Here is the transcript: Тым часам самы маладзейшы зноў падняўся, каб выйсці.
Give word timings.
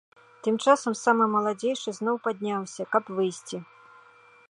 Тым 0.45 0.55
часам 0.65 0.93
самы 1.03 1.27
маладзейшы 1.35 1.89
зноў 1.99 2.15
падняўся, 2.27 2.83
каб 2.97 3.03
выйсці. 3.19 3.57